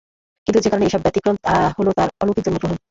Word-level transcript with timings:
কিন্তু 0.47 0.59
যে 0.59 0.69
কারণে 0.69 0.85
ঈসা 0.85 0.99
ব্যতিক্রম, 1.05 1.35
তা 1.45 1.53
হলো 1.77 1.91
তার 1.97 2.09
অলৌকিক 2.21 2.43
জন্মগ্রহণ। 2.45 2.77